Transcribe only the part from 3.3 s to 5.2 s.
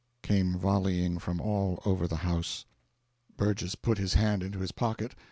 Burgess put his hand into his pocket.